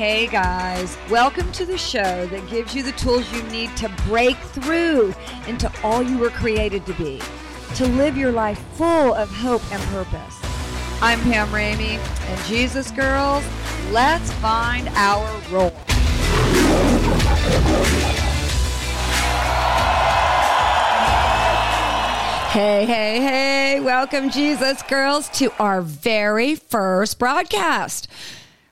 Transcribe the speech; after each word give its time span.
Hey 0.00 0.28
guys, 0.28 0.96
welcome 1.10 1.52
to 1.52 1.66
the 1.66 1.76
show 1.76 2.26
that 2.28 2.48
gives 2.48 2.74
you 2.74 2.82
the 2.82 2.92
tools 2.92 3.30
you 3.34 3.42
need 3.50 3.76
to 3.76 3.90
break 4.06 4.38
through 4.38 5.12
into 5.46 5.70
all 5.84 6.02
you 6.02 6.16
were 6.16 6.30
created 6.30 6.86
to 6.86 6.94
be, 6.94 7.20
to 7.74 7.86
live 7.86 8.16
your 8.16 8.32
life 8.32 8.58
full 8.76 9.12
of 9.12 9.28
hope 9.28 9.60
and 9.70 9.82
purpose. 9.90 10.38
I'm 11.02 11.20
Pam 11.20 11.48
Ramey, 11.48 11.98
and 11.98 12.44
Jesus 12.46 12.90
Girls, 12.92 13.44
let's 13.90 14.32
find 14.32 14.88
our 14.94 15.28
role. 15.50 15.68
Hey, 22.48 22.86
hey, 22.86 23.20
hey, 23.20 23.80
welcome, 23.80 24.30
Jesus 24.30 24.80
Girls, 24.84 25.28
to 25.34 25.52
our 25.62 25.82
very 25.82 26.54
first 26.54 27.18
broadcast. 27.18 28.08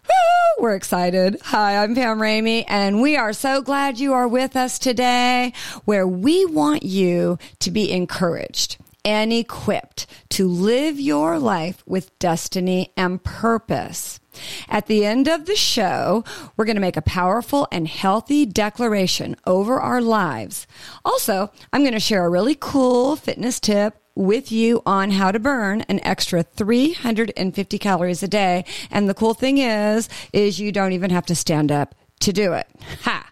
We're 0.58 0.74
excited. 0.74 1.38
Hi, 1.44 1.82
I'm 1.82 1.94
Pam 1.94 2.18
Ramey, 2.18 2.64
and 2.68 3.00
we 3.00 3.16
are 3.16 3.32
so 3.32 3.62
glad 3.62 3.98
you 3.98 4.12
are 4.12 4.28
with 4.28 4.56
us 4.56 4.78
today, 4.78 5.52
where 5.84 6.06
we 6.06 6.44
want 6.46 6.82
you 6.82 7.38
to 7.60 7.70
be 7.70 7.90
encouraged 7.90 8.76
and 9.04 9.32
equipped 9.32 10.06
to 10.30 10.48
live 10.48 11.00
your 11.00 11.38
life 11.38 11.82
with 11.86 12.16
destiny 12.18 12.92
and 12.96 13.22
purpose. 13.22 14.20
At 14.68 14.86
the 14.86 15.04
end 15.04 15.28
of 15.28 15.46
the 15.46 15.56
show, 15.56 16.24
we're 16.56 16.64
going 16.64 16.76
to 16.76 16.80
make 16.80 16.96
a 16.96 17.02
powerful 17.02 17.66
and 17.72 17.88
healthy 17.88 18.46
declaration 18.46 19.36
over 19.46 19.80
our 19.80 20.00
lives. 20.00 20.66
Also, 21.04 21.50
I'm 21.72 21.82
going 21.82 21.94
to 21.94 22.00
share 22.00 22.24
a 22.24 22.30
really 22.30 22.56
cool 22.58 23.16
fitness 23.16 23.58
tip 23.58 23.96
with 24.18 24.50
you 24.50 24.82
on 24.84 25.12
how 25.12 25.30
to 25.30 25.38
burn 25.38 25.82
an 25.82 26.00
extra 26.04 26.42
350 26.42 27.78
calories 27.78 28.22
a 28.22 28.28
day. 28.28 28.64
And 28.90 29.08
the 29.08 29.14
cool 29.14 29.32
thing 29.32 29.58
is, 29.58 30.08
is 30.32 30.58
you 30.58 30.72
don't 30.72 30.92
even 30.92 31.10
have 31.10 31.26
to 31.26 31.36
stand 31.36 31.70
up 31.70 31.94
to 32.20 32.32
do 32.32 32.52
it. 32.52 32.66
Ha! 33.04 33.30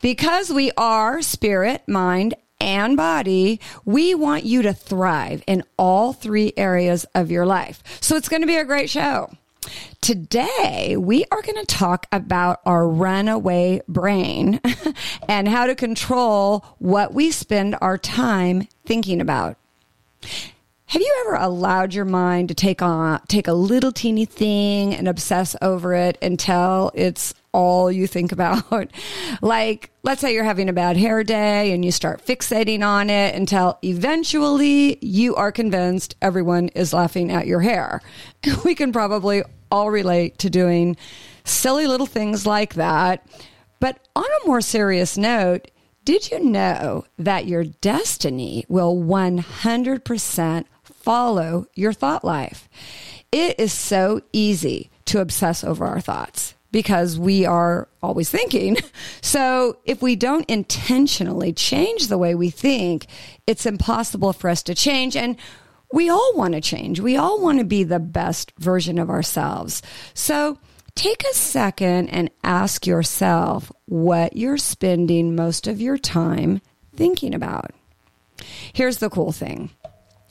Because 0.00 0.50
we 0.50 0.72
are 0.78 1.20
spirit, 1.20 1.86
mind, 1.86 2.34
and 2.58 2.96
body, 2.96 3.60
we 3.84 4.14
want 4.14 4.44
you 4.44 4.62
to 4.62 4.72
thrive 4.72 5.42
in 5.46 5.62
all 5.76 6.14
three 6.14 6.54
areas 6.56 7.04
of 7.14 7.30
your 7.30 7.44
life. 7.44 7.82
So 8.00 8.16
it's 8.16 8.28
going 8.28 8.42
to 8.42 8.46
be 8.46 8.56
a 8.56 8.64
great 8.64 8.88
show. 8.88 9.30
Today, 10.00 10.96
we 10.98 11.24
are 11.30 11.42
going 11.42 11.56
to 11.56 11.66
talk 11.66 12.06
about 12.12 12.60
our 12.64 12.88
runaway 12.88 13.82
brain 13.88 14.60
and 15.28 15.48
how 15.48 15.66
to 15.66 15.74
control 15.74 16.64
what 16.78 17.12
we 17.12 17.30
spend 17.30 17.76
our 17.80 17.98
time 17.98 18.68
thinking 18.86 19.20
about. 19.20 19.56
Have 20.86 21.02
you 21.02 21.24
ever 21.26 21.34
allowed 21.36 21.92
your 21.92 22.04
mind 22.04 22.48
to 22.50 22.54
take 22.54 22.80
on 22.80 23.20
take 23.26 23.48
a 23.48 23.52
little 23.52 23.90
teeny 23.90 24.26
thing 24.26 24.94
and 24.94 25.08
obsess 25.08 25.56
over 25.60 25.92
it 25.94 26.16
until 26.22 26.92
it's 26.94 27.34
all 27.52 27.90
you 27.90 28.06
think 28.06 28.30
about? 28.30 28.92
like, 29.42 29.90
let's 30.02 30.20
say 30.20 30.32
you're 30.32 30.44
having 30.44 30.68
a 30.68 30.72
bad 30.72 30.96
hair 30.96 31.24
day 31.24 31.72
and 31.72 31.84
you 31.84 31.90
start 31.90 32.24
fixating 32.24 32.86
on 32.86 33.10
it 33.10 33.34
until 33.34 33.78
eventually 33.82 34.98
you 35.00 35.34
are 35.34 35.50
convinced 35.50 36.14
everyone 36.22 36.68
is 36.68 36.92
laughing 36.92 37.32
at 37.32 37.46
your 37.46 37.60
hair. 37.60 38.00
We 38.64 38.74
can 38.74 38.92
probably 38.92 39.42
all 39.72 39.90
relate 39.90 40.38
to 40.38 40.50
doing 40.50 40.96
silly 41.44 41.86
little 41.86 42.06
things 42.06 42.46
like 42.46 42.74
that. 42.74 43.26
But 43.80 43.98
on 44.14 44.24
a 44.24 44.46
more 44.46 44.60
serious 44.60 45.18
note, 45.18 45.70
did 46.04 46.30
you 46.30 46.40
know 46.40 47.04
that 47.18 47.46
your 47.46 47.64
destiny 47.64 48.64
will 48.68 48.96
100% 48.96 50.64
follow 50.82 51.66
your 51.74 51.92
thought 51.92 52.24
life? 52.24 52.68
It 53.32 53.58
is 53.58 53.72
so 53.72 54.20
easy 54.32 54.90
to 55.06 55.20
obsess 55.20 55.64
over 55.64 55.86
our 55.86 56.00
thoughts 56.00 56.54
because 56.70 57.18
we 57.18 57.46
are 57.46 57.88
always 58.02 58.30
thinking. 58.30 58.76
So 59.22 59.78
if 59.84 60.00
we 60.00 60.14
don't 60.14 60.48
intentionally 60.48 61.52
change 61.52 62.06
the 62.06 62.18
way 62.18 62.34
we 62.34 62.50
think, 62.50 63.06
it's 63.46 63.66
impossible 63.66 64.32
for 64.32 64.48
us 64.48 64.62
to 64.64 64.74
change. 64.74 65.16
And 65.16 65.36
we 65.92 66.08
all 66.08 66.32
want 66.36 66.54
to 66.54 66.60
change. 66.60 67.00
We 67.00 67.16
all 67.16 67.40
want 67.40 67.58
to 67.58 67.64
be 67.64 67.82
the 67.82 67.98
best 67.98 68.52
version 68.58 68.98
of 68.98 69.10
ourselves. 69.10 69.82
So 70.12 70.58
take 70.94 71.22
a 71.24 71.34
second 71.34 72.08
and 72.08 72.30
ask 72.42 72.86
yourself 72.86 73.72
what 73.86 74.36
you're 74.36 74.58
spending 74.58 75.34
most 75.34 75.66
of 75.66 75.80
your 75.80 75.98
time 75.98 76.60
thinking 76.94 77.34
about. 77.34 77.72
Here's 78.72 78.98
the 78.98 79.10
cool 79.10 79.32
thing. 79.32 79.70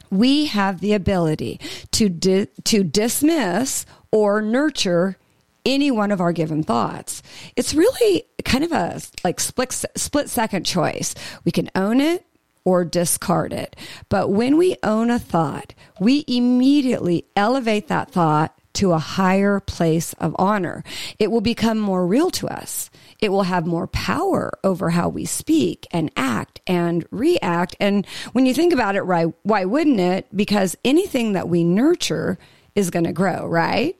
We 0.09 0.45
have 0.45 0.79
the 0.79 0.93
ability 0.93 1.59
to 1.91 2.09
di- 2.09 2.47
to 2.65 2.83
dismiss 2.83 3.85
or 4.11 4.41
nurture 4.41 5.17
any 5.65 5.89
one 5.89 6.11
of 6.11 6.21
our 6.21 6.33
given 6.33 6.63
thoughts. 6.63 7.23
It's 7.55 7.73
really 7.73 8.25
kind 8.45 8.63
of 8.63 8.71
a 8.71 9.01
like 9.23 9.39
split 9.39 9.71
split 9.95 10.29
second 10.29 10.65
choice. 10.65 11.15
We 11.45 11.51
can 11.51 11.69
own 11.75 11.99
it 11.99 12.25
or 12.65 12.85
discard 12.85 13.53
it. 13.53 13.75
But 14.09 14.29
when 14.29 14.57
we 14.57 14.77
own 14.83 15.09
a 15.09 15.19
thought, 15.19 15.73
we 15.99 16.23
immediately 16.27 17.25
elevate 17.35 17.87
that 17.87 18.11
thought 18.11 18.57
to 18.73 18.91
a 18.91 18.99
higher 18.99 19.59
place 19.59 20.13
of 20.13 20.35
honor. 20.39 20.83
It 21.19 21.31
will 21.31 21.41
become 21.41 21.79
more 21.79 22.05
real 22.05 22.29
to 22.31 22.47
us. 22.47 22.89
It 23.21 23.31
will 23.31 23.43
have 23.43 23.65
more 23.65 23.87
power 23.87 24.51
over 24.63 24.89
how 24.89 25.09
we 25.09 25.25
speak 25.25 25.87
and 25.91 26.11
act 26.15 26.59
and 26.67 27.05
react. 27.11 27.75
And 27.79 28.05
when 28.33 28.45
you 28.45 28.53
think 28.53 28.73
about 28.73 28.95
it, 28.95 29.03
right, 29.03 29.27
why 29.43 29.65
wouldn't 29.65 29.99
it? 29.99 30.27
Because 30.35 30.75
anything 30.83 31.33
that 31.33 31.49
we 31.49 31.63
nurture 31.63 32.37
is 32.75 32.89
going 32.89 33.05
to 33.05 33.13
grow, 33.13 33.45
right? 33.45 33.95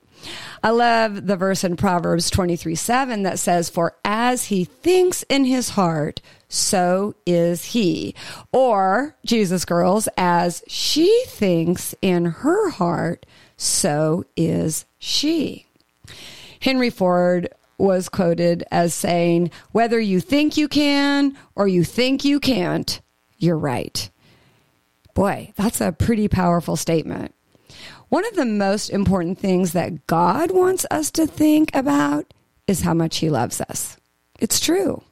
I 0.62 0.70
love 0.70 1.26
the 1.26 1.36
verse 1.36 1.64
in 1.64 1.76
Proverbs 1.76 2.30
23 2.30 2.74
7 2.74 3.22
that 3.24 3.38
says, 3.38 3.68
For 3.68 3.94
as 4.04 4.44
he 4.44 4.64
thinks 4.64 5.22
in 5.24 5.44
his 5.44 5.70
heart, 5.70 6.20
so 6.48 7.14
is 7.26 7.64
he. 7.64 8.14
Or, 8.52 9.16
Jesus 9.24 9.64
girls, 9.64 10.08
as 10.16 10.62
she 10.66 11.24
thinks 11.26 11.94
in 12.00 12.26
her 12.26 12.70
heart, 12.70 13.26
so 13.56 14.24
is 14.36 14.84
she. 14.98 15.66
Henry 16.60 16.90
Ford 16.90 17.48
was 17.78 18.08
quoted 18.08 18.64
as 18.70 18.94
saying, 18.94 19.50
Whether 19.72 20.00
you 20.00 20.20
think 20.20 20.56
you 20.56 20.68
can 20.68 21.36
or 21.54 21.68
you 21.68 21.84
think 21.84 22.24
you 22.24 22.40
can't, 22.40 23.00
you're 23.38 23.58
right. 23.58 24.10
Boy, 25.14 25.52
that's 25.56 25.80
a 25.80 25.92
pretty 25.92 26.28
powerful 26.28 26.76
statement. 26.76 27.34
One 28.08 28.26
of 28.26 28.36
the 28.36 28.44
most 28.44 28.90
important 28.90 29.38
things 29.38 29.72
that 29.72 30.06
God 30.06 30.50
wants 30.50 30.86
us 30.90 31.10
to 31.12 31.26
think 31.26 31.74
about 31.74 32.32
is 32.66 32.82
how 32.82 32.94
much 32.94 33.18
He 33.18 33.30
loves 33.30 33.60
us. 33.60 33.96
It's 34.38 34.60
true. 34.60 35.02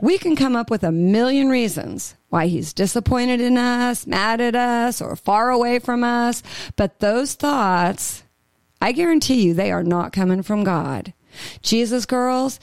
We 0.00 0.18
can 0.18 0.36
come 0.36 0.56
up 0.56 0.70
with 0.70 0.82
a 0.82 0.92
million 0.92 1.48
reasons 1.48 2.14
why 2.28 2.46
he's 2.46 2.72
disappointed 2.72 3.40
in 3.40 3.56
us, 3.56 4.06
mad 4.06 4.40
at 4.40 4.54
us, 4.54 5.00
or 5.00 5.16
far 5.16 5.50
away 5.50 5.78
from 5.78 6.02
us. 6.02 6.42
But 6.76 7.00
those 7.00 7.34
thoughts, 7.34 8.22
I 8.80 8.92
guarantee 8.92 9.42
you, 9.42 9.54
they 9.54 9.70
are 9.70 9.84
not 9.84 10.12
coming 10.12 10.42
from 10.42 10.64
God. 10.64 11.12
Jesus, 11.62 12.06
girls, 12.06 12.58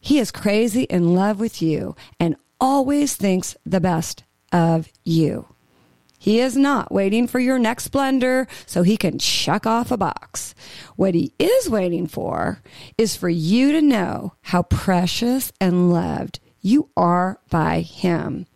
he 0.00 0.18
is 0.18 0.30
crazy 0.30 0.84
in 0.84 1.14
love 1.14 1.40
with 1.40 1.60
you 1.60 1.96
and 2.20 2.36
always 2.60 3.16
thinks 3.16 3.56
the 3.64 3.80
best 3.80 4.24
of 4.52 4.88
you. 5.04 5.46
He 6.18 6.40
is 6.40 6.56
not 6.56 6.90
waiting 6.90 7.28
for 7.28 7.38
your 7.38 7.58
next 7.58 7.92
blender 7.92 8.48
so 8.66 8.82
he 8.82 8.96
can 8.96 9.18
check 9.18 9.66
off 9.66 9.90
a 9.90 9.96
box. 9.96 10.54
What 10.96 11.14
he 11.14 11.32
is 11.38 11.68
waiting 11.68 12.06
for 12.06 12.62
is 12.98 13.16
for 13.16 13.28
you 13.28 13.72
to 13.72 13.82
know 13.82 14.34
how 14.42 14.62
precious 14.62 15.52
and 15.60 15.92
loved 15.92 16.40
you 16.66 16.88
are 16.96 17.38
by 17.48 17.80
him. 17.80 18.46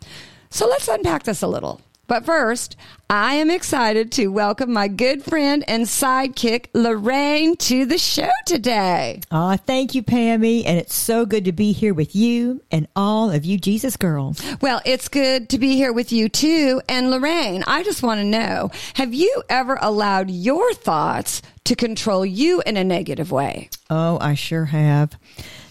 So 0.50 0.66
let's 0.66 0.88
unpack 0.88 1.22
this 1.22 1.42
a 1.42 1.46
little. 1.46 1.80
But 2.08 2.26
first, 2.26 2.74
I 3.08 3.34
am 3.34 3.50
excited 3.50 4.10
to 4.12 4.26
welcome 4.26 4.72
my 4.72 4.88
good 4.88 5.22
friend 5.22 5.62
and 5.68 5.84
sidekick, 5.84 6.66
Lorraine, 6.74 7.54
to 7.58 7.86
the 7.86 7.98
show 7.98 8.32
today. 8.46 9.20
Oh, 9.30 9.56
thank 9.56 9.94
you, 9.94 10.02
Pammy. 10.02 10.64
And 10.66 10.76
it's 10.76 10.96
so 10.96 11.24
good 11.24 11.44
to 11.44 11.52
be 11.52 11.70
here 11.70 11.94
with 11.94 12.16
you 12.16 12.64
and 12.72 12.88
all 12.96 13.30
of 13.30 13.44
you 13.44 13.58
Jesus 13.58 13.96
girls. 13.96 14.42
Well, 14.60 14.80
it's 14.84 15.06
good 15.06 15.48
to 15.50 15.58
be 15.58 15.76
here 15.76 15.92
with 15.92 16.10
you 16.10 16.28
too. 16.28 16.82
And 16.88 17.12
Lorraine, 17.12 17.62
I 17.68 17.84
just 17.84 18.02
want 18.02 18.18
to 18.18 18.24
know 18.24 18.72
have 18.94 19.14
you 19.14 19.44
ever 19.48 19.78
allowed 19.80 20.32
your 20.32 20.74
thoughts 20.74 21.42
to 21.62 21.76
control 21.76 22.26
you 22.26 22.60
in 22.66 22.76
a 22.76 22.82
negative 22.82 23.30
way? 23.30 23.70
Oh, 23.88 24.18
I 24.20 24.34
sure 24.34 24.64
have. 24.64 25.16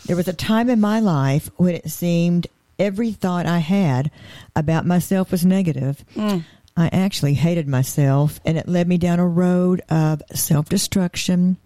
There 0.10 0.16
was 0.16 0.28
a 0.28 0.34
time 0.34 0.72
in 0.72 0.80
my 0.82 1.02
life 1.02 1.52
when 1.58 1.76
it 1.76 1.92
seemed 1.92 2.48
every 2.80 3.12
thought 3.12 3.46
I 3.46 3.60
had 3.60 4.10
about 4.56 4.88
myself 4.88 5.30
was 5.30 5.46
negative. 5.46 6.04
Mm. 6.16 6.44
I 6.76 6.88
actually 6.92 7.36
hated 7.36 7.68
myself, 7.68 8.40
and 8.44 8.58
it 8.58 8.68
led 8.68 8.88
me 8.88 8.98
down 8.98 9.20
a 9.20 9.28
road 9.28 9.84
of 9.88 10.24
self 10.34 10.68
destruction, 10.68 11.58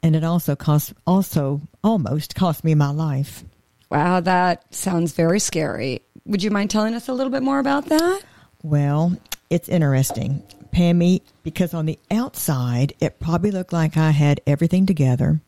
and 0.00 0.14
it 0.14 0.22
also 0.22 0.54
cost 0.54 0.92
also 1.08 1.60
almost 1.82 2.36
cost 2.36 2.62
me 2.62 2.76
my 2.76 2.90
life. 2.90 3.42
Wow, 3.90 4.20
that 4.20 4.72
sounds 4.72 5.10
very 5.10 5.40
scary. 5.40 6.02
Would 6.24 6.44
you 6.44 6.52
mind 6.52 6.70
telling 6.70 6.94
us 6.94 7.08
a 7.08 7.12
little 7.12 7.32
bit 7.32 7.42
more 7.42 7.58
about 7.58 7.86
that? 7.86 8.22
Well, 8.62 9.16
it's 9.50 9.68
interesting, 9.68 10.44
Pammy, 10.72 11.22
because 11.42 11.74
on 11.74 11.86
the 11.86 11.98
outside 12.12 12.92
it 13.00 13.18
probably 13.18 13.50
looked 13.50 13.72
like 13.72 13.96
I 13.96 14.12
had 14.12 14.40
everything 14.46 14.86
together. 14.86 15.40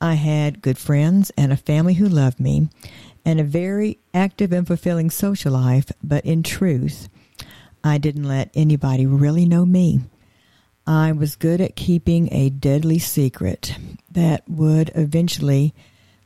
I 0.00 0.14
had 0.14 0.62
good 0.62 0.78
friends 0.78 1.30
and 1.36 1.52
a 1.52 1.56
family 1.56 1.94
who 1.94 2.08
loved 2.08 2.38
me, 2.38 2.68
and 3.24 3.40
a 3.40 3.44
very 3.44 3.98
active 4.14 4.52
and 4.52 4.66
fulfilling 4.66 5.10
social 5.10 5.52
life, 5.52 5.90
but 6.02 6.24
in 6.24 6.42
truth, 6.42 7.08
I 7.82 7.98
didn't 7.98 8.24
let 8.24 8.50
anybody 8.54 9.06
really 9.06 9.44
know 9.44 9.66
me. 9.66 10.00
I 10.86 11.12
was 11.12 11.36
good 11.36 11.60
at 11.60 11.76
keeping 11.76 12.32
a 12.32 12.48
deadly 12.48 12.98
secret 12.98 13.74
that 14.10 14.48
would 14.48 14.90
eventually 14.94 15.74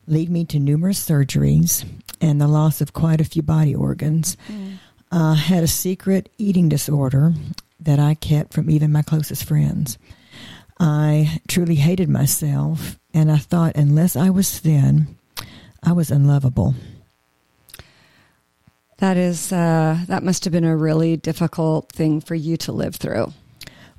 lead 0.06 0.30
me 0.30 0.44
to 0.46 0.58
numerous 0.58 1.04
surgeries 1.04 1.84
and 2.20 2.40
the 2.40 2.46
loss 2.46 2.80
of 2.80 2.92
quite 2.92 3.20
a 3.20 3.24
few 3.24 3.42
body 3.42 3.74
organs. 3.74 4.36
Mm. 4.48 4.78
Uh, 5.10 5.34
had 5.34 5.62
a 5.62 5.68
secret 5.68 6.30
eating 6.38 6.68
disorder 6.68 7.34
that 7.80 7.98
I 7.98 8.14
kept 8.14 8.54
from 8.54 8.70
even 8.70 8.92
my 8.92 9.02
closest 9.02 9.44
friends. 9.44 9.98
I 10.80 11.40
truly 11.48 11.74
hated 11.74 12.08
myself, 12.08 12.98
and 13.14 13.30
I 13.30 13.38
thought 13.38 13.76
unless 13.76 14.16
I 14.16 14.30
was 14.30 14.58
thin, 14.58 15.16
I 15.82 15.92
was 15.92 16.10
unlovable. 16.10 16.74
That 18.98 19.16
is, 19.16 19.52
uh, 19.52 19.98
that 20.06 20.22
must 20.22 20.44
have 20.44 20.52
been 20.52 20.64
a 20.64 20.76
really 20.76 21.16
difficult 21.16 21.90
thing 21.90 22.20
for 22.20 22.34
you 22.36 22.56
to 22.58 22.72
live 22.72 22.96
through. 22.96 23.32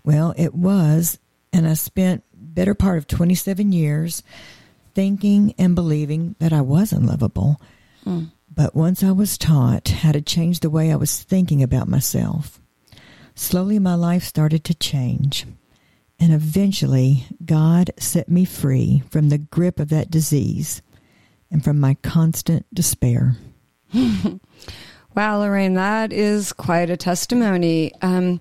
Well, 0.06 0.34
it 0.38 0.56
was, 0.56 1.20
and 1.52 1.68
I 1.68 1.74
spent 1.74 2.24
better 2.34 2.74
part 2.74 2.98
of 2.98 3.08
27 3.08 3.72
years 3.72 4.24
thinking 4.94 5.54
and 5.58 5.76
believing 5.76 6.36
that 6.40 6.54
I 6.54 6.62
was 6.62 6.94
unlovable. 6.94 7.60
Mm. 8.06 8.32
But 8.54 8.76
once 8.76 9.04
I 9.04 9.12
was 9.12 9.38
taught 9.38 9.90
how 9.90 10.12
to 10.12 10.22
change 10.22 10.60
the 10.60 10.70
way 10.70 10.92
I 10.92 10.96
was 10.96 11.24
thinking 11.24 11.64
about 11.64 11.88
myself, 11.88 12.62
slowly 13.36 13.80
my 13.80 13.96
life 13.96 14.24
started 14.24 14.64
to 14.66 14.76
change. 14.76 15.46
And 16.24 16.34
eventually, 16.34 17.26
God 17.44 17.92
set 18.00 18.30
me 18.30 18.46
free 18.46 19.04
from 19.10 19.28
the 19.28 19.40
grip 19.40 19.78
of 19.78 19.90
that 19.90 20.10
disease 20.10 20.82
and 21.52 21.62
from 21.62 21.82
my 21.82 21.96
constant 21.96 22.66
despair. 22.74 23.36
wow, 23.94 25.40
Lorraine, 25.40 25.74
that 25.74 26.14
is 26.14 26.54
quite 26.54 26.90
a 26.90 26.96
testimony. 26.96 27.92
Um, 28.02 28.40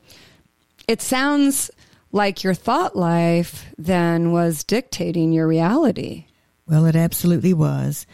it 0.87 1.03
sounds 1.03 1.73
like 2.13 2.45
your 2.45 2.55
thought 2.55 2.95
life 2.95 3.67
then 3.77 4.31
was 4.31 4.63
dictating 4.63 5.33
your 5.33 5.49
reality. 5.49 6.27
Well, 6.69 6.87
it 6.87 6.95
absolutely 6.95 7.53
was. 7.53 8.07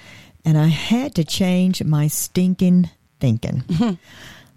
And 0.47 0.57
I 0.57 0.69
had 0.69 1.15
to 1.17 1.25
change 1.25 1.85
my 1.85 2.07
stinking 2.07 2.89
thinking. 3.21 3.65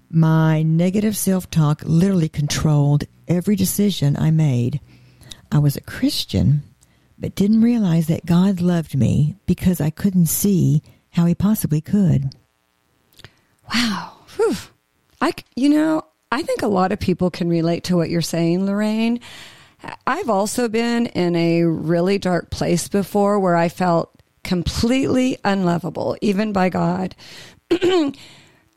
my 0.09 0.63
negative 0.63 1.17
self 1.17 1.51
talk 1.51 1.81
literally 1.83 2.29
controlled 2.29 3.03
every 3.27 3.57
decision 3.57 4.15
I 4.15 4.31
made. 4.31 4.79
I 5.51 5.59
was 5.59 5.75
a 5.75 5.81
Christian, 5.81 6.63
but 7.19 7.35
didn't 7.35 7.61
realize 7.61 8.07
that 8.07 8.25
God 8.25 8.61
loved 8.61 8.95
me 8.95 9.35
because 9.45 9.81
I 9.81 9.89
couldn't 9.89 10.27
see 10.27 10.81
how 11.11 11.25
He 11.25 11.35
possibly 11.35 11.81
could. 11.81 12.33
Wow. 13.73 14.13
Whew. 14.35 14.55
I, 15.19 15.33
you 15.55 15.69
know, 15.69 16.05
I 16.31 16.41
think 16.41 16.61
a 16.61 16.67
lot 16.67 16.91
of 16.91 16.99
people 16.99 17.29
can 17.29 17.49
relate 17.49 17.83
to 17.85 17.95
what 17.95 18.09
you're 18.09 18.21
saying, 18.21 18.65
Lorraine. 18.65 19.19
I've 20.07 20.29
also 20.29 20.69
been 20.69 21.07
in 21.07 21.35
a 21.35 21.63
really 21.63 22.17
dark 22.17 22.49
place 22.49 22.87
before 22.87 23.39
where 23.39 23.55
I 23.55 23.69
felt 23.69 24.15
completely 24.43 25.37
unlovable, 25.43 26.17
even 26.21 26.53
by 26.53 26.69
God. 26.69 27.15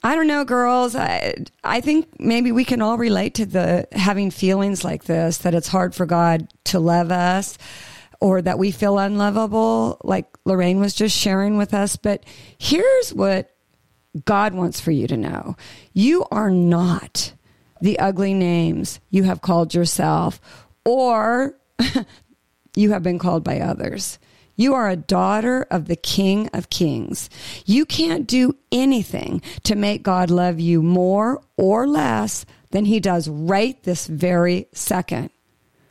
I 0.05 0.17
don't 0.17 0.27
know, 0.27 0.45
girls. 0.45 0.95
I, 0.95 1.35
I 1.65 1.81
think 1.81 2.21
maybe 2.21 2.53
we 2.53 2.67
can 2.67 2.83
all 2.83 2.99
relate 2.99 3.35
to 3.37 3.47
the 3.47 3.89
having 3.93 4.31
feelings 4.31 4.85
like 4.85 5.05
this 5.05 5.39
that 5.39 5.55
it's 5.55 5.69
hard 5.69 5.95
for 5.95 6.05
God 6.05 6.47
to 6.65 6.79
love 6.79 7.11
us 7.11 7.57
or 8.21 8.43
that 8.43 8.59
we 8.59 8.71
feel 8.71 8.99
unlovable, 8.99 9.99
like 10.05 10.27
Lorraine 10.45 10.79
was 10.79 10.93
just 10.93 11.17
sharing 11.17 11.57
with 11.57 11.73
us. 11.73 11.97
But 11.97 12.23
here's 12.59 13.15
what 13.15 13.51
God 14.27 14.53
wants 14.53 14.79
for 14.79 14.91
you 14.91 15.07
to 15.07 15.17
know 15.17 15.57
you 15.95 16.27
are 16.31 16.51
not 16.51 17.33
the 17.81 17.99
ugly 17.99 18.35
names 18.35 19.01
you 19.09 19.23
have 19.23 19.41
called 19.41 19.73
yourself 19.73 20.39
or 20.85 21.59
you 22.77 22.91
have 22.91 23.03
been 23.03 23.19
called 23.19 23.43
by 23.43 23.61
others. 23.61 24.19
You 24.57 24.75
are 24.75 24.89
a 24.89 24.97
daughter 24.97 25.67
of 25.71 25.87
the 25.87 25.97
King 25.97 26.49
of 26.53 26.71
Kings. 26.71 27.29
You 27.67 27.85
can't 27.85 28.27
do 28.27 28.57
anything 28.71 29.43
to 29.65 29.75
make 29.75 30.03
God 30.03 30.31
love 30.31 30.61
you 30.61 30.83
more 30.83 31.43
or 31.57 31.87
less 31.87 32.47
than 32.71 32.85
he 32.85 33.01
does 33.01 33.29
right 33.29 33.81
this 33.83 34.07
very 34.07 34.67
second. 34.73 35.31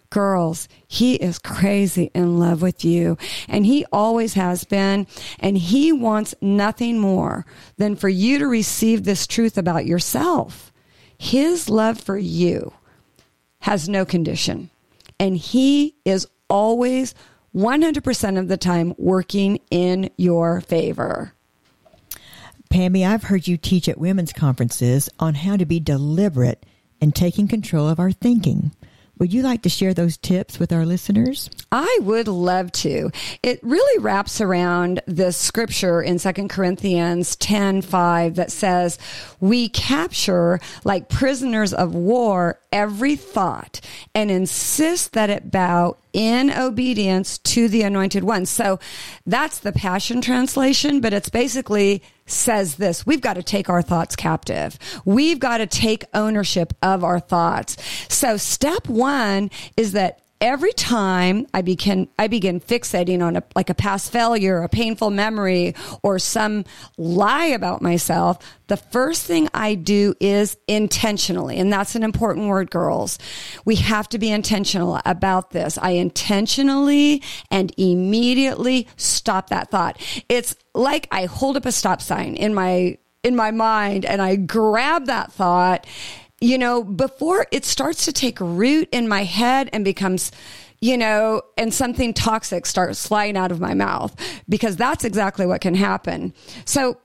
Girls, 0.10 0.68
he 0.88 1.16
is 1.16 1.40
crazy 1.40 2.12
in 2.14 2.40
love 2.40 2.62
with 2.62 2.86
you 2.86 3.18
and 3.48 3.66
he 3.66 3.84
always 3.92 4.36
has 4.36 4.64
been. 4.64 5.08
And 5.40 5.58
he 5.58 5.92
wants 5.92 6.36
nothing 6.40 7.00
more 7.00 7.46
than 7.78 7.96
for 7.96 8.10
you 8.10 8.38
to 8.38 8.48
receive 8.48 9.04
this 9.04 9.26
truth 9.26 9.58
about 9.58 9.86
yourself. 9.88 10.72
His 11.18 11.68
love 11.68 12.00
for 12.00 12.18
you 12.18 12.74
has 13.62 13.90
no 13.90 14.06
condition 14.06 14.70
and 15.20 15.38
he 15.38 15.96
is 16.06 16.28
always 16.50 17.16
100% 17.56 18.40
of 18.40 18.48
the 18.48 18.58
time 18.58 18.94
working 18.98 19.60
in 19.70 20.10
your 20.18 20.62
favor. 20.62 21.34
Pammy, 22.70 23.08
I've 23.08 23.24
heard 23.24 23.48
you 23.48 23.58
teach 23.58 23.88
at 23.88 24.00
women's 24.00 24.34
conferences 24.34 25.08
on 25.20 25.36
how 25.36 25.58
to 25.58 25.66
be 25.66 25.80
deliberate 25.80 26.66
in 27.00 27.12
taking 27.12 27.48
control 27.48 27.88
of 27.88 28.00
our 28.00 28.12
thinking. 28.12 28.72
Would 29.20 29.32
you 29.32 29.44
like 29.44 29.62
to 29.62 29.70
share 29.70 29.94
those 29.94 30.18
tips 30.18 30.58
with 30.58 30.74
our 30.74 30.86
listeners? 30.86 31.50
I 31.72 32.00
would 32.02 32.28
love 32.28 32.72
to. 32.72 33.12
It 33.44 33.60
really 33.62 34.02
wraps 34.02 34.42
around 34.42 35.02
the 35.06 35.32
scripture 35.32 36.02
in 36.02 36.18
2 36.18 36.48
Corinthians 36.48 37.36
10 37.36 37.84
5 37.84 38.36
that 38.36 38.52
says, 38.52 38.98
We 39.40 39.70
capture 39.70 40.60
like 40.84 41.10
prisoners 41.10 41.74
of 41.74 41.94
war 41.94 42.60
every 42.72 43.16
thought 43.16 43.82
and 44.16 44.32
insist 44.32 45.14
that 45.14 45.30
it 45.30 45.52
bow 45.52 45.96
in 46.14 46.52
obedience 46.52 47.40
to 47.40 47.68
the 47.68 47.82
anointed 47.82 48.24
one. 48.24 48.46
So 48.46 48.80
that's 49.26 49.60
the 49.60 49.72
Passion 49.72 50.22
Translation, 50.22 51.02
but 51.02 51.12
it's 51.12 51.30
basically 51.30 52.02
says 52.26 52.76
this 52.76 53.06
we've 53.06 53.22
got 53.22 53.34
to 53.34 53.44
take 53.44 53.70
our 53.70 53.82
thoughts 53.82 54.16
captive. 54.16 54.80
We've 55.04 55.40
got 55.40 55.58
to 55.58 55.68
take 55.68 56.06
ownership 56.14 56.74
of 56.82 57.04
our 57.04 57.20
thoughts. 57.20 57.78
So 58.08 58.38
step 58.38 58.88
one 58.88 59.52
is 59.76 59.92
that 59.92 60.23
every 60.44 60.74
time 60.74 61.48
I 61.54 61.62
begin, 61.62 62.10
I 62.20 62.28
begin 62.28 62.60
fixating 62.60 63.26
on 63.26 63.38
a, 63.38 63.44
like 63.56 63.70
a 63.70 63.74
past 63.74 64.12
failure, 64.12 64.62
a 64.62 64.68
painful 64.68 65.10
memory, 65.10 65.74
or 66.04 66.20
some 66.20 66.66
lie 66.98 67.46
about 67.46 67.82
myself, 67.82 68.40
the 68.68 68.76
first 68.76 69.26
thing 69.26 69.48
I 69.54 69.76
do 69.76 70.14
is 70.20 70.58
intentionally. 70.68 71.58
And 71.60 71.72
that's 71.72 71.96
an 71.96 72.04
important 72.04 72.50
word, 72.50 72.72
girls. 72.72 73.20
We 73.64 73.78
have 73.78 74.10
to 74.10 74.20
be 74.20 74.32
intentional 74.32 75.00
about 75.06 75.52
this. 75.52 75.78
I 75.78 75.92
intentionally 75.92 77.24
and 77.50 77.74
immediately 77.78 78.90
stop 78.98 79.50
that 79.50 79.72
thought. 79.72 80.02
It's 80.28 80.58
like 80.76 81.08
I 81.10 81.24
hold 81.24 81.56
up 81.56 81.66
a 81.66 81.72
stop 81.72 82.02
sign 82.02 82.36
in 82.36 82.54
my, 82.54 82.98
in 83.24 83.38
my 83.38 83.52
mind 83.52 84.04
and 84.04 84.22
I 84.22 84.36
grab 84.36 85.06
that 85.06 85.32
thought 85.32 85.88
you 86.44 86.58
know, 86.58 86.84
before 86.84 87.48
it 87.52 87.64
starts 87.64 88.04
to 88.04 88.12
take 88.12 88.38
root 88.42 88.90
in 88.92 89.08
my 89.08 89.24
head 89.24 89.70
and 89.72 89.86
becomes, 89.86 90.30
you 90.82 90.98
know, 90.98 91.42
and 91.58 91.74
something 91.74 92.14
toxic 92.14 92.66
starts 92.66 93.08
flying 93.08 93.38
out 93.38 93.50
of 93.50 93.62
my 93.62 93.74
mouth 93.74 94.14
because 94.50 94.76
that's 94.76 95.06
exactly 95.06 95.46
what 95.46 95.62
can 95.62 95.74
happen. 95.74 96.34
So 96.66 96.98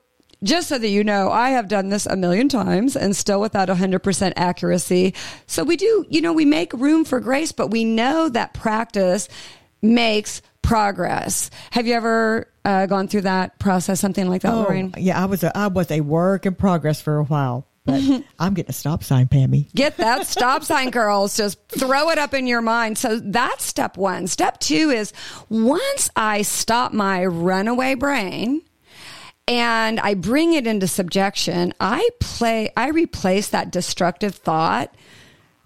just 0.43 0.69
so 0.69 0.77
that 0.77 0.89
you 0.89 1.05
know, 1.05 1.31
I 1.31 1.51
have 1.51 1.69
done 1.69 1.89
this 1.89 2.05
a 2.05 2.17
million 2.17 2.49
times 2.49 2.97
and 2.97 3.15
still 3.15 3.41
without 3.41 3.69
100% 3.69 4.33
accuracy. 4.35 5.15
So 5.47 5.63
we 5.63 5.77
do, 5.77 6.05
you 6.09 6.21
know, 6.21 6.33
we 6.33 6.45
make 6.45 6.73
room 6.73 7.05
for 7.05 7.21
grace, 7.21 7.53
but 7.53 7.69
we 7.69 7.85
know 7.85 8.29
that 8.31 8.55
practice 8.55 9.29
makes 9.81 10.43
progress. 10.63 11.49
Have 11.71 11.87
you 11.87 11.95
ever 11.95 12.49
uh, 12.65 12.87
gone 12.87 13.07
through 13.07 13.21
that 13.21 13.61
process, 13.61 14.01
something 14.01 14.29
like 14.29 14.43
that, 14.43 14.53
oh, 14.53 14.63
Lorraine? 14.63 14.95
Yeah, 14.99 15.23
I 15.23 15.27
was 15.27 15.45
a, 15.45 15.57
I 15.57 15.69
was 15.69 15.93
a 15.93 16.01
work 16.01 16.45
in 16.45 16.57
progress 16.57 17.01
for 17.01 17.19
a 17.19 17.25
while. 17.25 17.68
But 17.89 18.25
I'm 18.39 18.55
getting 18.55 18.71
a 18.71 18.75
stop 18.75 19.03
sign, 19.03 19.27
Pammy. 19.27 19.73
Get 19.75 19.97
that 19.97 20.27
stop 20.27 20.63
sign, 20.63 20.91
girls. 20.91 21.37
Just 21.37 21.59
throw 21.69 22.11
it 22.11 22.19
up 22.19 22.35
in 22.35 22.47
your 22.47 22.61
mind. 22.61 22.99
So 22.99 23.19
that's 23.19 23.65
step 23.65 23.97
one. 23.97 24.27
Step 24.27 24.61
two 24.61 24.91
is 24.91 25.13
once 25.49 26.11
I 26.15 26.43
stop 26.43 26.93
my 26.93 27.25
runaway 27.25 27.95
brain, 27.95 28.63
and 29.49 29.99
I 29.99 30.13
bring 30.13 30.53
it 30.53 30.67
into 30.67 30.87
subjection, 30.87 31.73
I 31.81 32.07
play, 32.21 32.71
I 32.77 32.91
replace 32.91 33.49
that 33.49 33.73
destructive 33.73 34.35
thought 34.35 34.95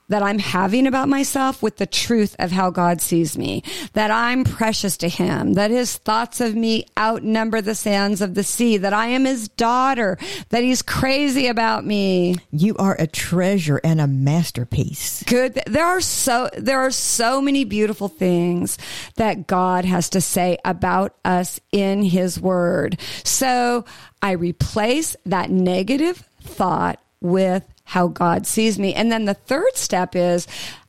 that 0.09 0.23
I'm 0.23 0.39
having 0.39 0.87
about 0.87 1.09
myself 1.09 1.63
with 1.63 1.77
the 1.77 1.87
truth 1.87 2.37
of 2.39 2.51
how 2.51 2.71
God 2.71 3.01
sees 3.01 3.39
me, 3.39 3.63
that 3.95 4.11
I'm 4.11 4.45
precious 4.45 4.97
to 4.99 5.09
him, 5.09 5.55
that 5.55 5.71
his 5.71 5.97
thoughts 5.97 6.41
of 6.41 6.55
me 6.55 6.87
outnumber 6.99 7.61
the 7.61 7.75
sands 7.75 8.21
of 8.21 8.35
the 8.35 8.43
sea, 8.43 8.77
that 8.77 8.93
I 8.93 9.07
am 9.07 9.25
his 9.25 9.49
daughter, 9.49 10.19
that 10.51 10.63
he's 10.63 10.83
crazy 10.83 11.47
about 11.47 11.87
me. 11.87 12.37
You 12.51 12.77
are 12.77 12.97
a 12.99 13.07
treasure 13.07 13.81
and 13.83 14.01
a 14.01 14.07
masterpiece. 14.07 15.23
Good. 15.27 15.61
There 15.67 15.87
are 15.87 16.01
so, 16.01 16.51
there 16.57 16.81
are 16.81 16.91
so 16.91 17.41
many 17.41 17.65
beautiful 17.65 18.09
things 18.09 18.79
that 19.17 19.47
God 19.47 19.85
has 19.85 20.11
to 20.11 20.21
say 20.21 20.59
about 20.65 21.15
us 21.25 21.61
in 21.71 22.03
his 22.03 22.41
word. 22.41 22.99
So 23.25 23.85
I 24.21 24.33
replace 24.33 25.17
that 25.27 25.51
negative 25.51 26.29
thought 26.43 27.01
with 27.21 27.72
how 27.93 28.09
God 28.09 28.47
sees 28.47 28.79
me. 28.79 28.95
And 28.95 29.13
then 29.13 29.27
the 29.27 29.35
third 29.35 29.77
step 29.77 30.17
is 30.17 30.47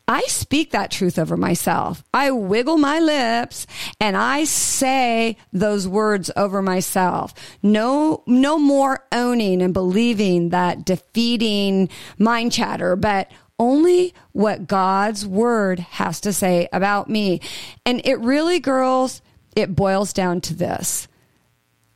I 0.07 0.21
speak 0.23 0.71
that 0.71 0.89
truth 0.89 1.19
over 1.19 1.35
myself. 1.35 2.01
I 2.13 2.31
wiggle 2.31 2.77
my 2.77 2.99
lips 2.99 3.67
and 3.99 4.15
I 4.15 4.45
say 4.45 5.35
those 5.51 5.85
words 5.85 6.31
over 6.37 6.61
myself. 6.61 7.33
No, 7.61 8.23
no 8.25 8.57
more 8.57 9.05
owning 9.11 9.61
and 9.61 9.73
believing 9.73 10.49
that 10.49 10.85
defeating 10.85 11.89
mind 12.17 12.53
chatter, 12.53 12.95
but 12.95 13.29
only 13.59 14.13
what 14.31 14.65
God's 14.65 15.27
word 15.27 15.79
has 15.79 16.21
to 16.21 16.31
say 16.31 16.69
about 16.71 17.09
me. 17.09 17.41
And 17.85 17.99
it 18.05 18.19
really, 18.19 18.61
girls, 18.61 19.21
it 19.57 19.75
boils 19.75 20.13
down 20.13 20.39
to 20.41 20.53
this. 20.53 21.09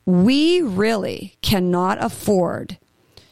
We 0.05 0.61
really 0.61 1.37
cannot 1.41 2.03
afford 2.03 2.77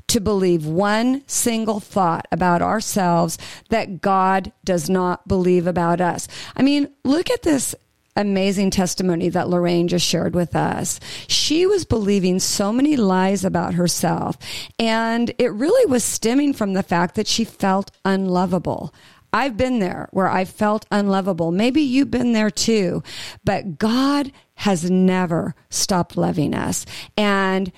to 0.08 0.20
believe 0.20 0.66
one 0.66 1.24
single 1.28 1.80
thought 1.80 2.28
about 2.32 2.62
ourselves 2.62 3.38
that 3.70 4.02
God 4.02 4.52
does 4.64 4.90
not 4.90 5.28
believe 5.28 5.68
about 5.68 6.02
us. 6.02 6.28
I 6.56 6.62
mean, 6.62 6.90
look 7.04 7.30
at 7.30 7.42
this 7.42 7.76
amazing 8.16 8.72
testimony 8.72 9.30
that 9.30 9.50
Lorraine 9.50 9.88
just 9.88 10.06
shared 10.06 10.36
with 10.36 10.56
us. 10.56 11.00
She 11.28 11.66
was 11.66 11.84
believing 11.86 12.40
so 12.40 12.72
many 12.72 12.96
lies 12.96 13.44
about 13.44 13.74
herself, 13.74 14.38
and 14.80 15.34
it 15.38 15.52
really 15.52 15.86
was 15.90 16.04
stemming 16.04 16.54
from 16.54 16.74
the 16.74 16.84
fact 16.84 17.16
that 17.16 17.28
she 17.28 17.44
felt 17.44 17.92
unlovable. 18.06 18.94
I've 19.34 19.58
been 19.58 19.80
there 19.80 20.08
where 20.12 20.30
I 20.30 20.46
felt 20.46 20.86
unlovable. 20.92 21.52
Maybe 21.52 21.82
you've 21.82 22.10
been 22.10 22.32
there 22.32 22.50
too, 22.50 23.04
but 23.44 23.78
God 23.78 24.32
has 24.56 24.90
never 24.90 25.56
stopped 25.70 26.16
loving 26.16 26.54
us. 26.54 26.86
And 27.18 27.74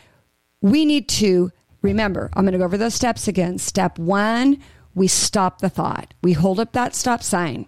we 0.62 0.86
need 0.86 1.10
to 1.10 1.52
Remember, 1.82 2.30
I'm 2.34 2.44
going 2.44 2.54
to 2.54 2.58
go 2.58 2.66
over 2.66 2.78
those 2.78 2.96
steps 2.96 3.28
again. 3.28 3.58
Step 3.58 4.00
one, 4.00 4.62
we 4.96 5.08
stop 5.08 5.60
the 5.60 5.70
thought. 5.70 6.14
We 6.22 6.34
hold 6.34 6.60
up 6.60 6.74
that 6.74 6.96
stop 6.96 7.22
sign. 7.24 7.68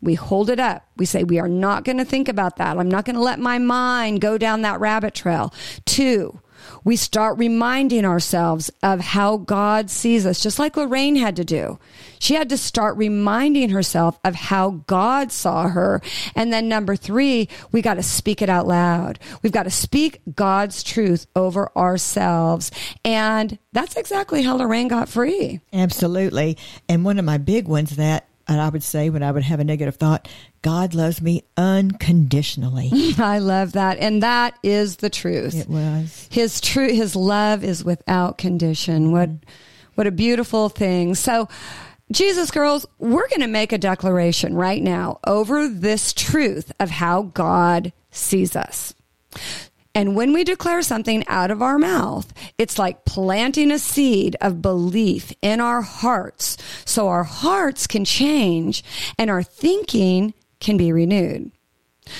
We 0.00 0.14
hold 0.14 0.48
it 0.48 0.58
up. 0.58 0.86
We 0.96 1.04
say, 1.04 1.24
we 1.24 1.38
are 1.38 1.48
not 1.48 1.84
going 1.84 1.98
to 1.98 2.04
think 2.04 2.28
about 2.28 2.56
that. 2.56 2.78
I'm 2.78 2.88
not 2.88 3.04
going 3.04 3.16
to 3.16 3.22
let 3.22 3.38
my 3.38 3.58
mind 3.58 4.20
go 4.20 4.38
down 4.38 4.62
that 4.62 4.80
rabbit 4.80 5.14
trail. 5.14 5.52
Two, 5.84 6.40
we 6.84 6.96
start 6.96 7.38
reminding 7.38 8.04
ourselves 8.04 8.70
of 8.82 9.00
how 9.00 9.38
God 9.38 9.90
sees 9.90 10.26
us, 10.26 10.42
just 10.42 10.58
like 10.58 10.76
Lorraine 10.76 11.16
had 11.16 11.36
to 11.36 11.44
do. 11.44 11.78
She 12.18 12.34
had 12.34 12.48
to 12.50 12.58
start 12.58 12.96
reminding 12.96 13.70
herself 13.70 14.18
of 14.24 14.34
how 14.34 14.82
God 14.86 15.32
saw 15.32 15.68
her. 15.68 16.02
And 16.34 16.52
then 16.52 16.68
number 16.68 16.96
three, 16.96 17.48
we 17.72 17.82
got 17.82 17.94
to 17.94 18.02
speak 18.02 18.42
it 18.42 18.48
out 18.48 18.66
loud. 18.66 19.18
We've 19.42 19.52
got 19.52 19.64
to 19.64 19.70
speak 19.70 20.20
God's 20.34 20.82
truth 20.82 21.26
over 21.34 21.70
ourselves. 21.76 22.70
And 23.04 23.58
that's 23.72 23.96
exactly 23.96 24.42
how 24.42 24.56
Lorraine 24.56 24.88
got 24.88 25.08
free. 25.08 25.60
Absolutely. 25.72 26.58
And 26.88 27.04
one 27.04 27.18
of 27.18 27.24
my 27.24 27.38
big 27.38 27.68
ones 27.68 27.96
that 27.96 28.26
and 28.50 28.60
I 28.60 28.68
would 28.68 28.82
say 28.82 29.10
when 29.10 29.22
I 29.22 29.30
would 29.30 29.44
have 29.44 29.60
a 29.60 29.64
negative 29.64 29.94
thought, 29.94 30.26
God 30.60 30.92
loves 30.92 31.22
me 31.22 31.44
unconditionally. 31.56 32.90
I 33.18 33.38
love 33.38 33.72
that. 33.72 33.98
And 33.98 34.24
that 34.24 34.58
is 34.64 34.96
the 34.96 35.08
truth. 35.08 35.54
It 35.54 35.68
was. 35.68 36.26
His 36.32 36.60
true 36.60 36.92
his 36.92 37.14
love 37.14 37.62
is 37.62 37.84
without 37.84 38.38
condition. 38.38 39.12
What 39.12 39.30
mm-hmm. 39.30 39.50
what 39.94 40.08
a 40.08 40.10
beautiful 40.10 40.68
thing. 40.68 41.14
So 41.14 41.48
Jesus 42.10 42.50
girls, 42.50 42.86
we're 42.98 43.28
going 43.28 43.42
to 43.42 43.46
make 43.46 43.72
a 43.72 43.78
declaration 43.78 44.56
right 44.56 44.82
now 44.82 45.20
over 45.24 45.68
this 45.68 46.12
truth 46.12 46.72
of 46.80 46.90
how 46.90 47.22
God 47.22 47.92
sees 48.10 48.56
us. 48.56 48.94
And 49.94 50.14
when 50.14 50.32
we 50.32 50.44
declare 50.44 50.82
something 50.82 51.24
out 51.26 51.50
of 51.50 51.62
our 51.62 51.78
mouth, 51.78 52.32
it's 52.58 52.78
like 52.78 53.04
planting 53.04 53.72
a 53.72 53.78
seed 53.78 54.36
of 54.40 54.62
belief 54.62 55.32
in 55.42 55.60
our 55.60 55.82
hearts 55.82 56.56
so 56.84 57.08
our 57.08 57.24
hearts 57.24 57.86
can 57.86 58.04
change 58.04 58.84
and 59.18 59.30
our 59.30 59.42
thinking 59.42 60.32
can 60.60 60.76
be 60.76 60.92
renewed. 60.92 61.50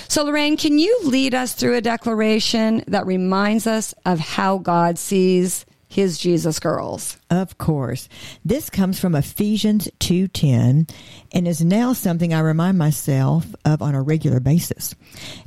So, 0.09 0.25
Lorraine, 0.25 0.57
can 0.57 0.79
you 0.79 1.01
lead 1.05 1.35
us 1.35 1.53
through 1.53 1.77
a 1.77 1.81
declaration 1.81 2.85
that 2.89 3.07
reminds 3.07 3.67
us 3.67 3.95
of 4.05 4.19
how 4.19 4.59
God 4.59 4.99
sees 4.99 5.65
his 5.91 6.19
Jesus 6.19 6.61
girls. 6.61 7.19
Of 7.29 7.59
course. 7.59 8.09
This 8.45 8.71
comes 8.71 9.01
from 9.01 9.17
Ephesians 9.17 9.89
2:10 9.99 10.89
and 11.33 11.49
is 11.49 11.63
now 11.63 11.93
something 11.93 12.33
I 12.33 12.41
remind 12.41 12.79
myself 12.79 13.45
of 13.65 13.83
on 13.83 13.97
a 13.97 14.01
regular 14.01 14.39
basis. 14.39 14.95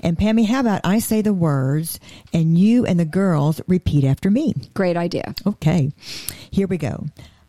And 0.02 0.18
Pammy, 0.18 0.46
how 0.46 0.60
about 0.60 0.82
I 0.84 1.00
say 1.00 1.22
the 1.22 1.34
words 1.34 2.00
and 2.34 2.58
you 2.58 2.86
and 2.86 3.00
the 3.00 3.06
girls 3.06 3.62
repeat 3.68 4.04
after 4.04 4.30
me? 4.30 4.54
Great 4.74 4.98
idea. 4.98 5.34
Okay. 5.48 5.92
Here 6.52 6.68
we 6.68 6.78
go. 6.78 7.06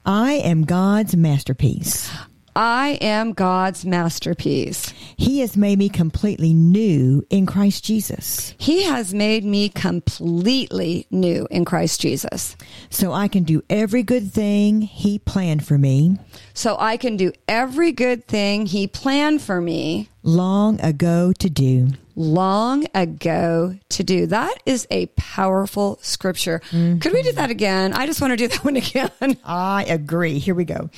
I 0.07 0.35
am 0.35 0.65
God's 0.65 1.17
masterpiece. 1.17 2.11
I 2.57 2.99
am 3.01 3.33
God's 3.33 3.85
masterpiece. 3.85 4.93
He 5.17 5.41
has 5.41 5.57
made 5.57 5.79
me 5.79 5.89
completely 5.89 6.55
new 6.55 7.27
in 7.29 7.47
Christ 7.47 7.85
Jesus. 7.85 8.55
He 8.59 8.85
has 8.85 9.13
made 9.13 9.45
me 9.45 9.69
completely 9.69 11.07
new 11.11 11.49
in 11.51 11.65
Christ 11.65 12.01
Jesus. 12.01 12.57
So 12.91 13.13
I 13.13 13.27
can 13.27 13.43
do 13.43 13.63
every 13.69 14.05
good 14.05 14.33
thing 14.33 14.83
He 14.83 15.19
planned 15.19 15.67
for 15.67 15.79
me. 15.79 16.19
So 16.53 16.77
I 16.79 16.97
can 16.97 17.17
do 17.17 17.33
every 17.49 17.91
good 17.91 18.27
thing 18.27 18.67
He 18.67 18.87
planned 18.87 19.43
for 19.43 19.61
me 19.61 20.09
long 20.25 20.81
ago 20.81 21.33
to 21.39 21.49
do 21.49 21.89
long 22.17 22.87
ago 22.95 23.77
to 23.89 24.05
do. 24.05 24.27
That 24.27 24.55
is 24.67 24.87
a 24.91 25.07
powerful 25.17 25.99
scripture. 26.03 26.61
Mm-hmm. 26.71 26.99
Could 26.99 27.13
we 27.13 27.23
do 27.23 27.33
that 27.33 27.51
again? 27.51 27.93
I 27.93 28.07
just 28.07 28.21
want 28.21 28.33
to 28.33 28.37
do 28.37 28.49
that 28.49 28.65
one 28.65 28.77
again. 28.77 29.11
I 29.45 29.85
agree. 29.85 30.39
Here 30.39 30.55
we 30.55 30.65
go. 30.65 30.91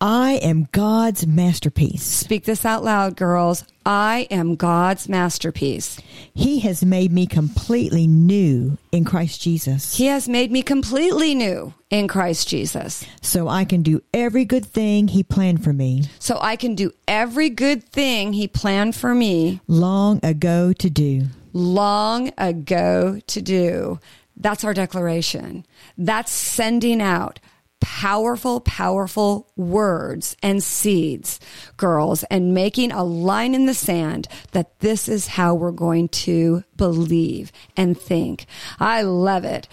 I 0.00 0.34
am 0.42 0.68
God's 0.72 1.26
masterpiece. 1.26 2.04
Speak 2.04 2.44
this 2.44 2.64
out 2.64 2.82
loud, 2.84 3.16
girls. 3.16 3.64
I 3.84 4.28
am 4.30 4.56
God's 4.56 5.08
masterpiece. 5.08 6.00
He 6.34 6.60
has 6.60 6.84
made 6.84 7.12
me 7.12 7.26
completely 7.26 8.06
new 8.06 8.78
in 8.92 9.04
Christ 9.04 9.40
Jesus. 9.42 9.96
He 9.96 10.06
has 10.06 10.28
made 10.28 10.52
me 10.52 10.62
completely 10.62 11.34
new 11.34 11.74
in 11.90 12.06
Christ 12.06 12.46
Jesus. 12.48 13.04
So 13.20 13.48
I 13.48 13.64
can 13.64 13.82
do 13.82 14.02
every 14.14 14.44
good 14.44 14.64
thing 14.64 15.08
He 15.08 15.22
planned 15.22 15.64
for 15.64 15.72
me. 15.72 16.04
So 16.18 16.38
I 16.40 16.56
can 16.56 16.74
do 16.74 16.92
every 17.08 17.50
good 17.50 17.82
thing 17.82 18.32
He 18.32 18.46
planned 18.46 18.69
for 18.92 19.14
me. 19.14 19.60
Long 19.66 20.20
ago 20.22 20.72
to 20.74 20.90
do. 20.90 21.26
Long 21.52 22.32
ago 22.38 23.20
to 23.26 23.42
do. 23.42 23.98
That's 24.36 24.64
our 24.64 24.74
declaration. 24.74 25.66
That's 25.98 26.32
sending 26.32 27.02
out 27.02 27.40
powerful, 27.80 28.60
powerful 28.60 29.50
words 29.56 30.36
and 30.42 30.62
seeds, 30.62 31.40
girls, 31.76 32.22
and 32.24 32.54
making 32.54 32.92
a 32.92 33.02
line 33.02 33.54
in 33.54 33.66
the 33.66 33.74
sand 33.74 34.28
that 34.52 34.78
this 34.80 35.08
is 35.08 35.26
how 35.26 35.54
we're 35.54 35.72
going 35.72 36.08
to 36.08 36.62
believe 36.76 37.50
and 37.76 37.98
think. 37.98 38.46
I 38.78 39.02
love 39.02 39.44
it. 39.44 39.66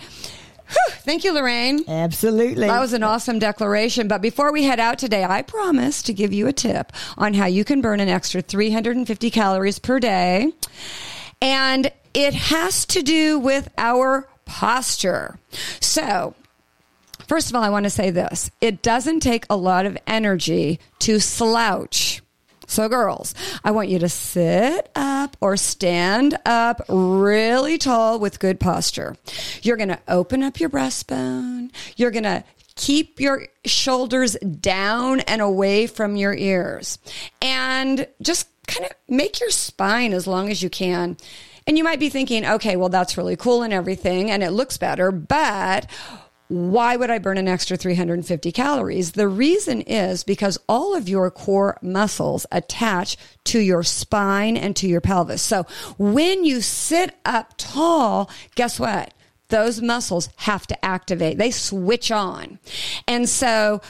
Thank 1.07 1.23
you, 1.23 1.31
Lorraine. 1.31 1.85
Absolutely. 1.87 2.67
That 2.67 2.81
was 2.81 2.91
an 2.91 3.01
awesome 3.01 3.39
declaration. 3.39 4.09
But 4.09 4.21
before 4.21 4.51
we 4.51 4.65
head 4.65 4.81
out 4.81 4.99
today, 4.99 5.23
I 5.23 5.41
promise 5.41 6.03
to 6.03 6.13
give 6.13 6.33
you 6.33 6.47
a 6.47 6.51
tip 6.51 6.91
on 7.17 7.33
how 7.33 7.45
you 7.45 7.63
can 7.63 7.79
burn 7.79 8.01
an 8.01 8.09
extra 8.09 8.41
350 8.41 9.31
calories 9.31 9.79
per 9.79 10.01
day. 10.01 10.51
And 11.41 11.89
it 12.13 12.33
has 12.33 12.85
to 12.87 13.01
do 13.01 13.39
with 13.39 13.69
our 13.77 14.27
posture. 14.43 15.39
So 15.79 16.35
First 17.25 17.49
of 17.49 17.55
all, 17.55 17.63
I 17.63 17.69
want 17.69 17.83
to 17.83 17.89
say 17.89 18.09
this. 18.09 18.51
It 18.61 18.81
doesn't 18.81 19.19
take 19.19 19.45
a 19.49 19.55
lot 19.57 19.85
of 19.85 19.97
energy 20.07 20.79
to 20.99 21.19
slouch. 21.19 22.21
So, 22.67 22.89
girls, 22.89 23.33
I 23.63 23.71
want 23.71 23.89
you 23.89 23.97
to 23.99 24.09
sit 24.09 24.91
up 24.93 25.37
or 25.41 25.57
stand 25.57 26.37
up 26.45 26.81
really 26.89 27.77
tall 27.77 28.19
with 28.19 28.39
good 28.39 28.59
posture. 28.59 29.15
You're 29.63 29.77
going 29.77 29.89
to 29.89 29.99
open 30.07 30.43
up 30.43 30.59
your 30.59 30.69
breastbone. 30.69 31.71
You're 31.95 32.11
going 32.11 32.23
to 32.23 32.43
keep 32.75 33.19
your 33.19 33.47
shoulders 33.65 34.35
down 34.35 35.21
and 35.21 35.41
away 35.41 35.87
from 35.87 36.17
your 36.17 36.35
ears. 36.35 36.99
And 37.41 38.05
just 38.21 38.47
kind 38.67 38.85
of 38.85 38.91
make 39.07 39.39
your 39.39 39.49
spine 39.49 40.13
as 40.13 40.27
long 40.27 40.49
as 40.49 40.61
you 40.61 40.69
can. 40.69 41.17
And 41.65 41.77
you 41.77 41.83
might 41.83 41.99
be 41.99 42.09
thinking, 42.09 42.45
okay, 42.45 42.75
well, 42.75 42.89
that's 42.89 43.17
really 43.17 43.35
cool 43.35 43.63
and 43.63 43.73
everything, 43.73 44.31
and 44.31 44.41
it 44.41 44.51
looks 44.51 44.77
better, 44.77 45.11
but 45.11 45.85
why 46.49 46.95
would 46.95 47.09
I 47.09 47.19
burn 47.19 47.37
an 47.37 47.47
extra 47.47 47.75
350 47.75 48.51
calories? 48.51 49.11
The 49.11 49.27
reason 49.27 49.81
is 49.81 50.23
because 50.23 50.57
all 50.69 50.95
of 50.95 51.09
your 51.09 51.29
core 51.29 51.77
muscles 51.81 52.45
attach 52.51 53.17
to 53.45 53.59
your 53.59 53.83
spine 53.83 54.55
and 54.55 54.75
to 54.77 54.87
your 54.87 55.01
pelvis. 55.01 55.41
So 55.41 55.65
when 55.97 56.45
you 56.45 56.61
sit 56.61 57.15
up 57.25 57.53
tall, 57.57 58.29
guess 58.55 58.79
what? 58.79 59.13
Those 59.49 59.81
muscles 59.81 60.29
have 60.37 60.67
to 60.67 60.85
activate. 60.85 61.37
They 61.37 61.51
switch 61.51 62.11
on. 62.11 62.59
And 63.07 63.27
so 63.29 63.81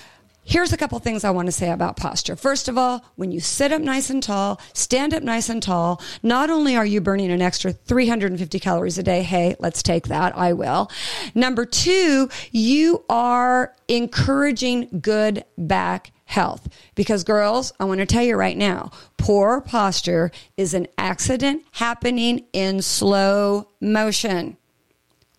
Here's 0.50 0.72
a 0.72 0.77
couple 0.77 0.98
things 1.00 1.25
I 1.25 1.32
want 1.32 1.48
to 1.48 1.51
say 1.51 1.72
about 1.72 1.98
posture. 1.98 2.38
First 2.38 2.70
of 2.70 2.77
all, 2.77 3.04
when 3.18 3.34
you 3.34 3.42
sit 3.42 3.74
up 3.74 3.82
nice 3.82 4.10
and 4.10 4.24
tall, 4.24 4.62
stand 4.72 5.13
up 5.13 5.22
nice 5.22 5.50
and 5.50 5.62
tall, 5.62 6.01
not 6.24 6.50
only 6.50 6.77
are 6.77 6.86
you 6.86 7.01
burning 7.01 7.32
an 7.32 7.42
extra 7.42 7.74
350 7.74 8.58
calories 8.62 8.98
a 8.98 9.04
day, 9.04 9.24
hey, 9.24 9.58
let's 9.60 9.84
take 9.84 10.08
that, 10.08 10.38
I 10.38 10.54
will. 10.54 10.89
Number 11.36 11.66
two, 11.66 12.30
you 12.54 13.04
are 13.10 13.75
encouraging 13.89 15.01
good 15.01 15.44
back 15.58 16.13
health. 16.24 16.70
Because 16.96 17.25
girls, 17.25 17.74
I 17.77 17.84
want 17.84 18.00
to 18.00 18.06
tell 18.06 18.24
you 18.24 18.38
right 18.38 18.58
now, 18.58 18.92
poor 19.18 19.60
posture 19.60 20.32
is 20.56 20.74
an 20.74 20.88
accident 20.98 21.66
happening 21.72 22.46
in 22.54 22.82
slow 22.82 23.68
motion. 23.82 24.56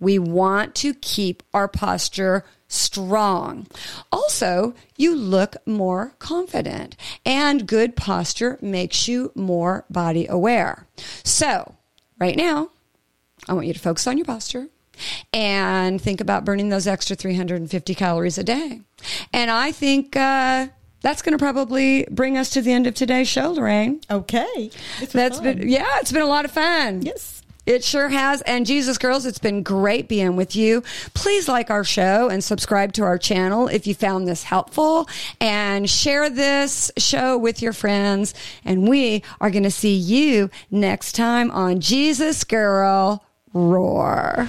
We 0.00 0.18
want 0.18 0.74
to 0.76 0.94
keep 0.94 1.42
our 1.52 1.68
posture 1.68 2.44
strong. 2.68 3.66
Also, 4.12 4.74
you 4.96 5.14
look 5.14 5.56
more 5.66 6.12
confident 6.18 6.96
and 7.24 7.66
good 7.66 7.96
posture 7.96 8.58
makes 8.60 9.08
you 9.08 9.32
more 9.34 9.84
body 9.90 10.26
aware. 10.26 10.86
So, 11.24 11.74
right 12.18 12.36
now, 12.36 12.70
I 13.48 13.54
want 13.54 13.66
you 13.66 13.72
to 13.72 13.80
focus 13.80 14.06
on 14.06 14.18
your 14.18 14.26
posture 14.26 14.68
and 15.32 16.00
think 16.00 16.20
about 16.20 16.44
burning 16.44 16.68
those 16.68 16.86
extra 16.86 17.16
350 17.16 17.94
calories 17.94 18.38
a 18.38 18.44
day. 18.44 18.80
And 19.32 19.50
I 19.50 19.72
think, 19.72 20.16
uh, 20.16 20.68
that's 21.00 21.22
going 21.22 21.32
to 21.32 21.38
probably 21.38 22.06
bring 22.10 22.36
us 22.36 22.50
to 22.50 22.60
the 22.60 22.72
end 22.72 22.86
of 22.86 22.94
today's 22.94 23.28
show, 23.28 23.52
Lorraine. 23.52 24.00
Okay. 24.10 24.70
That's 25.12 25.36
fun. 25.36 25.44
been, 25.44 25.68
yeah, 25.68 25.86
it's 26.00 26.10
been 26.10 26.22
a 26.22 26.26
lot 26.26 26.44
of 26.44 26.50
fun. 26.50 27.02
Yes. 27.02 27.37
It 27.68 27.84
sure 27.84 28.08
has. 28.08 28.40
And 28.42 28.64
Jesus 28.64 28.96
Girls, 28.96 29.26
it's 29.26 29.38
been 29.38 29.62
great 29.62 30.08
being 30.08 30.36
with 30.36 30.56
you. 30.56 30.82
Please 31.12 31.48
like 31.48 31.68
our 31.68 31.84
show 31.84 32.30
and 32.30 32.42
subscribe 32.42 32.94
to 32.94 33.02
our 33.02 33.18
channel 33.18 33.68
if 33.68 33.86
you 33.86 33.94
found 33.94 34.26
this 34.26 34.42
helpful 34.42 35.06
and 35.38 35.88
share 35.88 36.30
this 36.30 36.90
show 36.96 37.36
with 37.36 37.60
your 37.60 37.74
friends. 37.74 38.32
And 38.64 38.88
we 38.88 39.22
are 39.38 39.50
going 39.50 39.64
to 39.64 39.70
see 39.70 39.94
you 39.94 40.48
next 40.70 41.12
time 41.12 41.50
on 41.50 41.80
Jesus 41.80 42.42
Girl 42.42 43.22
Roar. 43.52 44.48